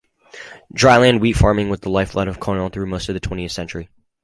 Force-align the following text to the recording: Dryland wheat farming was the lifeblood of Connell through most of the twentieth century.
Dryland 0.73 1.19
wheat 1.21 1.35
farming 1.37 1.69
was 1.69 1.81
the 1.81 1.91
lifeblood 1.91 2.27
of 2.27 2.39
Connell 2.39 2.69
through 2.69 2.87
most 2.87 3.07
of 3.07 3.13
the 3.13 3.19
twentieth 3.19 3.51
century. 3.51 3.87